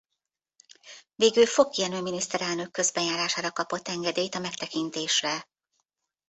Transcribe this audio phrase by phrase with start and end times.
[1.15, 5.47] Végül Fock Jenő miniszterelnök közbenjárására kapott engedélyt a megtekintésre.